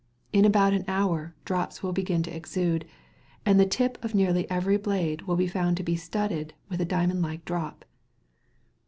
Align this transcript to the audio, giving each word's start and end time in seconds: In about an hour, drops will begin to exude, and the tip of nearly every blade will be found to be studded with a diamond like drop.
In 0.33 0.45
about 0.45 0.73
an 0.73 0.83
hour, 0.87 1.35
drops 1.45 1.83
will 1.83 1.93
begin 1.93 2.23
to 2.23 2.35
exude, 2.35 2.85
and 3.45 3.59
the 3.59 3.67
tip 3.67 4.03
of 4.03 4.15
nearly 4.15 4.49
every 4.49 4.75
blade 4.77 5.21
will 5.27 5.35
be 5.35 5.45
found 5.47 5.77
to 5.77 5.83
be 5.83 5.95
studded 5.95 6.55
with 6.69 6.81
a 6.81 6.85
diamond 6.85 7.21
like 7.21 7.45
drop. 7.45 7.85